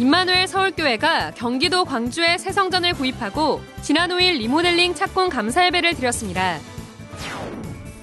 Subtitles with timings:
[0.00, 6.58] 임마누엘 서울교회가 경기도 광주의 새 성전을 구입하고 지난 5일 리모델링 착공 감사 예배를 드렸습니다.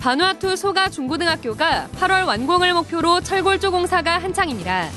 [0.00, 4.88] 바누아투 소가 중고등학교가 8월 완공을 목표로 철골조 공사가 한창입니다.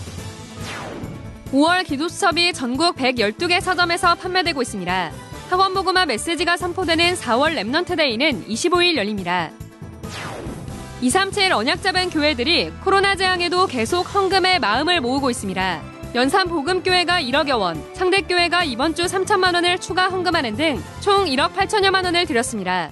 [1.51, 5.11] 5월 기도수첩이 전국 112개 서점에서 판매되고 있습니다.
[5.51, 9.51] 학원 복음화 메시지가 선포되는 4월 Remnant Day는 25일 열립니다.
[11.01, 15.96] 237 언약 잡은 교회들이 코로나 재앙에도 계속 헌금에 마음을 모으고 있습니다.
[16.16, 22.06] 연산 복음교회가 1억여 원, 상대교회가 이번 주 3천만 원을 추가 헌금하는 등 총 1억 8천여만
[22.06, 22.92] 원을 드렸습니다.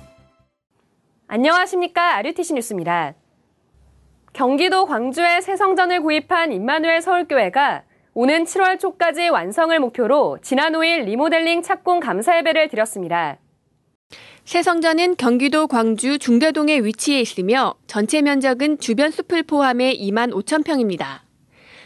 [1.27, 2.17] 안녕하십니까.
[2.17, 3.13] RUTC 뉴스입니다.
[4.33, 7.83] 경기도 광주에 새 성전을 구입한 임마누엘 서울교회가
[8.13, 13.37] 오는 7월 초까지 완성을 목표로 지난 5일 리모델링 착공 감사 예배를 드렸습니다.
[14.43, 21.24] 새 성전은 경기도 광주 중대동에 위치해 있으며 전체 면적은 주변 숲을 포함해 2만 5천 평입니다.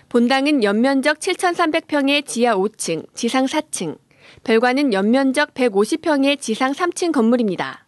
[0.10, 4.00] 본당은 연면적 7,300평의 지하 5층, 지상 4층,
[4.44, 7.86] 별관은 연면적 150평의 지상 3층 건물입니다.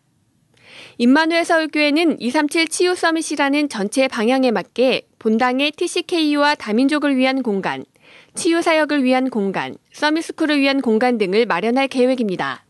[0.99, 7.83] 임마누엘 서울교회는 237 치유 서밋이라는 전체 방향에 맞게 본당의 TCKU와 다민족을 위한 공간,
[8.35, 12.65] 치유 사역을 위한 공간, 서밋스쿨을 위한 공간 등을 마련할 계획입니다.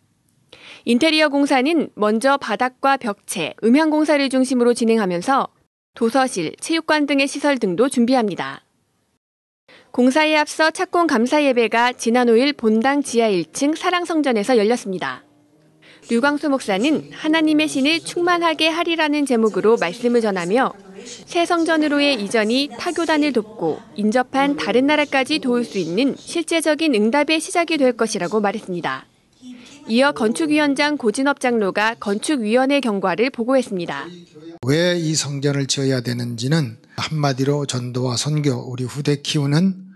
[0.85, 5.49] 인테리어 공사는 먼저 바닥과 벽체, 음향 공사를 중심으로 진행하면서
[5.93, 8.63] 도서실, 체육관 등의 시설 등도 준비합니다.
[9.91, 15.25] 공사에 앞서 착공 감사 예배가 지난 5일 본당 지하 1층 사랑성전에서 열렸습니다.
[16.09, 20.71] 류광수 목사는 하나님의 신을 충만하게 하리라는 제목으로 말씀을 전하며
[21.03, 27.91] 새 성전으로의 이전이 타교단을 돕고 인접한 다른 나라까지 도울 수 있는 실제적인 응답의 시작이 될
[27.91, 29.05] 것이라고 말했습니다.
[29.89, 34.07] 이어 건축위원장 고진업 장로가 건축위원회 경과를 보고했습니다.
[34.67, 39.87] 왜 이 성전을 지어야 되는지는 한마디로 전도와 선교, 우리 후대 키우는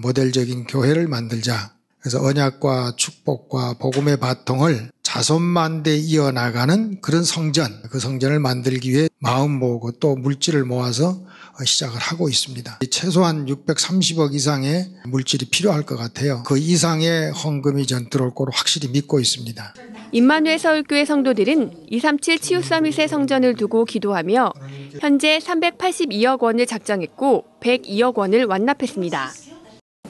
[0.00, 1.74] 모델적인 교회를 만들자.
[2.00, 9.92] 그래서 언약과 축복과 복음의 바통을 자손만대 이어나가는 그런 성전, 그 성전을 만들기 위해 마음 모으고
[9.92, 11.22] 또 물질을 모아서
[11.62, 12.78] 시작을 하고 있습니다.
[12.90, 16.42] 최소한 630억 이상의 물질이 필요할 것 같아요.
[16.44, 19.74] 그 이상의 헌금이 전 들어올 거로 확실히 믿고 있습니다.
[20.12, 24.52] 임마누엘 서울교회 성도들은 237 치유 서밋의 성전을 두고 기도하며
[25.00, 29.28] 현재 382억 원을 작정했고 102억 원을 완납했습니다.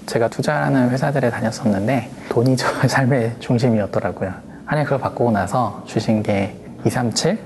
[0.07, 4.33] 제가 투자하는 회사들에 다녔었는데 돈이 저 삶의 중심이었더라고요.
[4.67, 7.39] 한해 그걸 바꾸고 나서 주신 게 237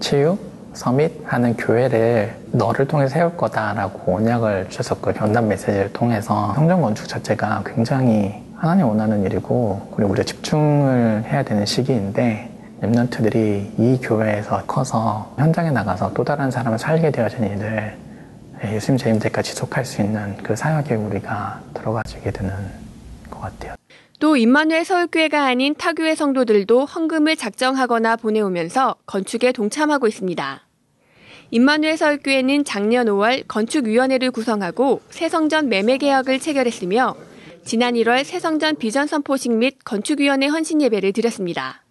[0.00, 0.36] 치유
[0.74, 7.62] 서밋 하는 교회를 너를 통해 세울 거다라고 언약을 주셨었고 연단 메시지를 통해서 성전 건축 자체가
[7.66, 12.48] 굉장히 하나님 원하는 일이고 그리고 우리가 집중을 해야 되는 시기인데
[12.80, 13.36] 랩런트들이
[13.76, 17.96] 이 교회에서 커서 현장에 나가서 또 다른 사람을 살게 되어진 일을
[18.64, 22.52] 예수님 재임 때까지 지속할 수 있는 그 사역에 우리가 들어가지게 되는
[23.28, 23.74] 것 같아요.
[24.20, 30.60] 또 임마누엘 서울교회가 아닌 타교회 성도들도 헌금을 작정하거나 보내오면서 건축에 동참하고 있습니다.
[31.50, 37.16] 임마누엘 서울교회는 작년 5월 건축위원회를 구성하고 새 성전 매매 계약을 체결했으며
[37.64, 41.84] 지난 1월 새성전 비전 선포식 및 건축위원회 헌신 예배를 드렸습니다.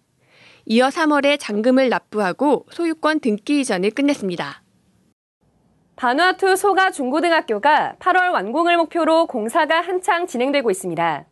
[0.66, 4.62] 이어 3월에 잔금을 납부하고 소유권 등기 이전을 끝냈습니다.
[5.96, 11.24] 바누아투 소가 중고등학교가 8월 완공을 목표로 공사가 한창 진행되고 있습니다.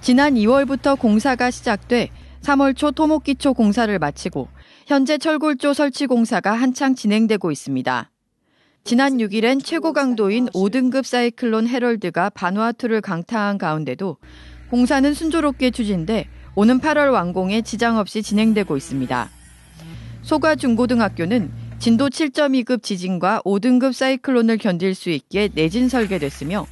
[0.00, 2.10] 지난 2월부터 공사가 시작돼
[2.42, 4.48] 3월 초 토목기초 공사를 마치고
[4.86, 8.11] 현재 철골조 설치 공사가 한창 진행되고 있습니다.
[8.84, 14.16] 지난 6일엔 최고 강도인 5등급 사이클론 헤럴드가 바누아투를 강타한 가운데도
[14.70, 16.26] 공사는 순조롭게 추진돼
[16.56, 19.30] 오는 8월 완공에 지장 없이 진행되고 있습니다.
[20.22, 26.66] 소가 중고등학교는 진도 7.2급 지진과 5등급 사이클론을 견딜 수 있게 내진 설계됐으며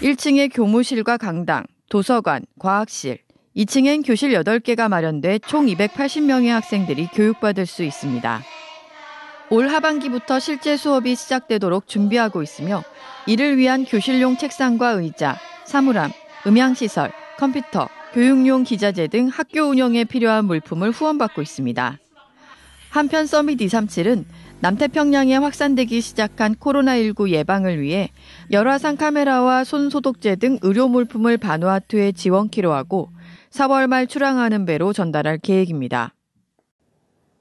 [0.00, 3.18] 1층에 교무실과 강당, 도서관, 과학실,
[3.54, 8.42] 2층엔 교실 8개가 마련돼 총 280명의 학생들이 교육받을 수 있습니다.
[9.50, 12.84] 올 하반기부터 실제 수업이 시작되도록 준비하고 있으며
[13.26, 16.12] 이를 위한 교실용 책상과 의자, 사물함,
[16.46, 21.98] 음향시설, 컴퓨터, 교육용 기자재 등 학교 운영에 필요한 물품을 후원받고 있습니다.
[22.90, 24.24] 한편 서밋 237은
[24.60, 28.10] 남태평양에 확산되기 시작한 코로나19 예방을 위해
[28.52, 33.10] 열화상 카메라와 손 소독제 등 의료 물품을 바누아투에 지원키로 하고
[33.50, 36.14] 4월 말 출항하는 배로 전달할 계획입니다.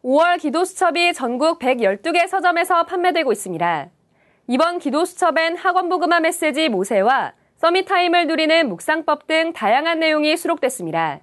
[0.04, 3.90] 5월 기도수첩이 전국 112개 서점에서 판매되고 있습니다.
[4.48, 11.20] 이번 기도수첩엔 학원복음화 메시지 모세와 Summit Time을 누리는 묵상법 등 다양한 내용이 수록됐습니다.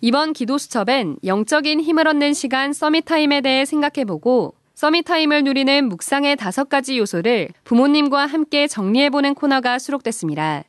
[0.00, 6.70] 이번 기도수첩엔 영적인 힘을 얻는 시간 Summit Time에 대해 생각해보고 Summit Time을 누리는 묵상의 다섯
[6.70, 10.64] 가지 요소를 부모님과 함께 정리해보는 코너가 수록됐습니다.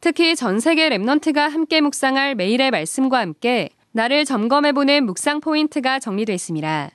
[0.00, 6.90] 특히 전 세계 Remnant가 함께 묵상할 매일의 말씀과 함께 나를 점검해보는 묵상 포인트가 정리되어 있습니다.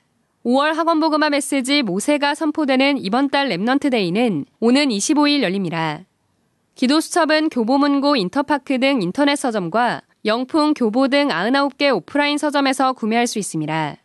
[0.45, 6.01] 5월 학원 복음화 메시지 모세가 선포되는 이번 달 Remnant Day는 오는 25일 열립니다.
[6.75, 13.39] 기도 수첩은 교보문고 인터파크 등 인터넷 서점과 영풍, 교보 등 99개 오프라인 서점에서 구매할 수
[13.39, 13.95] 있습니다.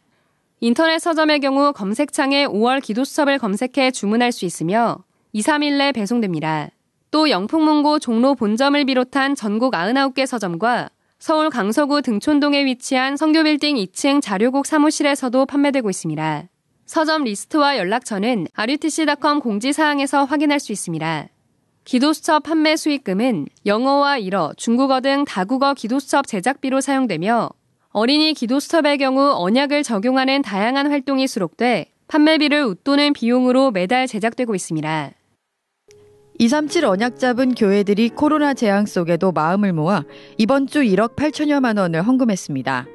[0.60, 4.98] 인터넷 서점의 경우 검색창에 5월 기도 수첩을 검색해 주문할 수 있으며
[5.32, 6.70] 2, 3일 내 배송됩니다.
[7.10, 10.90] 또 영풍문고 종로 본점을 비롯한 전국 99개 서점과
[11.26, 16.48] 서울 강서구 등촌동에 위치한 선교빌딩 2층 자료국 사무실에서도 판매되고 있습니다.
[16.84, 21.28] 서점 리스트와 연락처는 rutc.com 공지사항에서 확인할 수 있습니다.
[21.84, 27.48] 기도수첩 판매 수익금은 영어와 일어, 중국어 등 다국어 기도수첩 제작비로 사용되며
[27.88, 35.12] 어린이 기도수첩의 경우 언약을 적용하는 다양한 활동이 수록돼 판매비를 웃도는 비용으로 매달 제작되고 있습니다.
[36.38, 40.02] 237 언약 잡은 교회들이 코로나 재앙 속에도 마음을 모아
[40.36, 42.86] 이번 주 1억 8천여만 원을 헌금했습니다.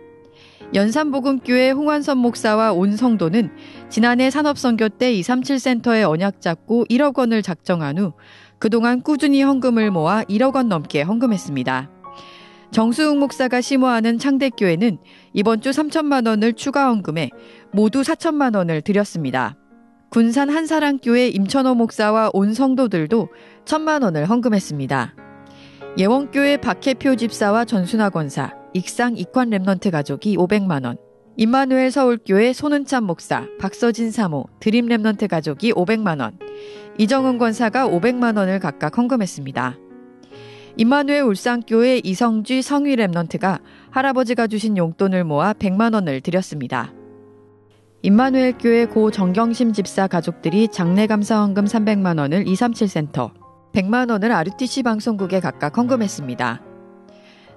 [0.74, 3.50] 연산복음교회 홍환선 목사와 온 성도는
[3.90, 8.12] 지난해 산업선교 때 237 센터에 언약 잡고 1억 원을 작정한 후
[8.60, 11.90] 그동안 꾸준히 헌금을 모아 1억 원 넘게 헌금했습니다.
[12.72, 14.98] 정수웅 목사가 심호하는 창대교회는
[15.34, 17.30] 이번 주 3천만 원을 추가 헌금해
[17.72, 19.56] 모두 4천만 원을 드렸습니다.
[20.10, 23.30] 군산 한사랑교회 임천호 목사와 온 성도들도
[23.64, 25.14] 천만 원을 헌금했습니다.
[26.00, 30.98] 예원교회 박혜표 집사와 전순아 권사, 익상 익환 Remnant 가족이 500만 원,
[31.38, 36.40] 임마누엘 서울교회 손은찬 목사, 박서진 사모, 드림 Remnant 가족이 500만 원,
[36.98, 39.78] 이정은 권사가 500만 원을 각각 헌금했습니다.
[40.78, 43.60] 임마누엘 울산교회 이성쥐 성위 Remnant가
[43.92, 46.94] 할아버지가 주신 용돈을 모아 100만 원을 드렸습니다.
[48.02, 53.32] 임마누엘 교회 고 정경심 집사 가족들이 장례 감사 헌금 300만 원을 237센터,
[53.74, 56.62] 100만 원을 RUTC 방송국에 각각 헌금했습니다.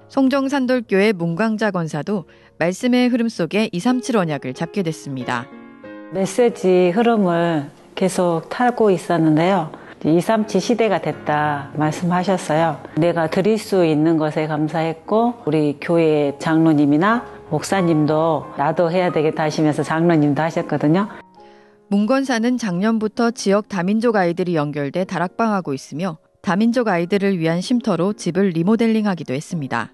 [0.09, 2.25] 송정산돌교회 문광자 권사도
[2.59, 5.47] 말씀의 흐름 속에 237 언약을 잡게 됐습니다.
[6.11, 9.71] 메시지 흐름을 계속 타고 있었는데요.
[10.03, 12.81] 237 시대가 됐다 말씀하셨어요.
[12.97, 20.41] 내가 드릴 수 있는 것에 감사했고 우리 교회 장로님이나 목사님도 나도 해야 되겠다 하시면서 장로님도
[20.41, 21.07] 하셨거든요.
[21.89, 29.91] 문건사는 작년부터 지역 다민족 아이들이 연결돼 다락방하고 있으며 다민족 아이들을 위한 쉼터로 집을 리모델링하기도 했습니다.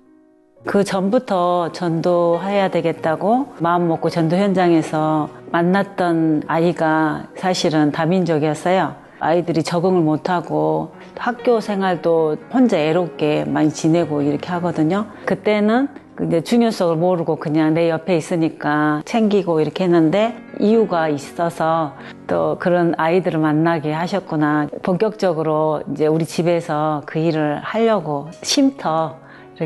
[0.65, 8.95] 그 전부터 전도해야 되겠다고 마음 먹고 전도 현장에서 만났던 아이가 사실은 다민족이었어요.
[9.19, 15.07] 아이들이 적응을 못하고 학교 생활도 혼자 애롭게 많이 지내고 이렇게 하거든요.
[15.25, 15.87] 그때는
[16.19, 21.93] 근데 중요성을 모르고 그냥 내 옆에 있으니까 챙기고 이렇게 했는데 이유가 있어서
[22.27, 24.67] 또 그런 아이들을 만나게 하셨구나.
[24.83, 29.15] 본격적으로 이제 우리 집에서 그 일을 하려고 쉼터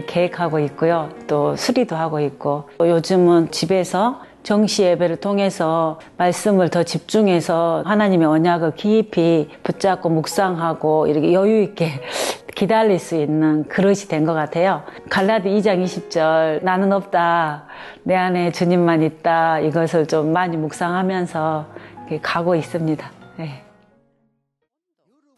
[0.06, 1.10] 계획하고 있고요.
[1.26, 8.76] 또 수리도 하고 있고 또 요즘은 집에서 정시 예배를 통해서 말씀을 더 집중해서 하나님의 언약을
[8.76, 11.94] 깊이 붙잡고 묵상하고 이렇게 여유 있게
[12.56, 14.84] 기다릴 수 있는 그릇이 된 것 같아요.
[15.10, 17.68] 갈라디 2장 20절 나는 없다.
[18.04, 19.60] 내 안에 주님만 있다.
[19.60, 21.68] 이것을 좀 많이 묵상하면서
[22.22, 23.12] 가고 있습니다.
[23.38, 23.64] 네.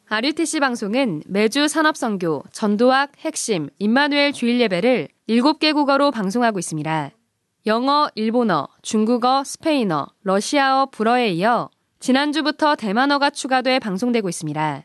[0.07, 7.09] RUTC 방송은 매주 산업선교, 전도학, 핵심, 임마누엘 주일 예배를 7개 국어로 방송하고 있습니다.
[7.65, 14.83] 영어, 일본어, 중국어, 스페인어, 러시아어, 불어에 이어 지난주부터 대만어가 추가돼 방송되고 있습니다.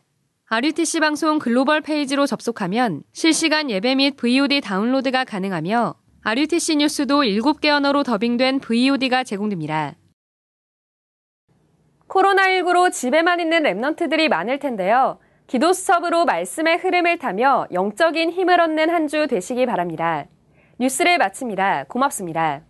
[0.53, 8.03] RUTC 방송 글로벌 페이지로 접속하면 실시간 예배 및 VOD 다운로드가 가능하며 RUTC 뉴스도 7개 언어로
[8.03, 9.95] 더빙된 VOD가 제공됩니다.
[12.09, 15.21] 코로나19로 집에만 있는 랩넌트들이 많을 텐데요.
[15.47, 20.27] 기도 수첩으로 말씀의 흐름을 타며 영적인 힘을 얻는 한 주 되시기 바랍니다.
[20.81, 21.85] 뉴스를 마칩니다.
[21.85, 22.63] 고맙습니다.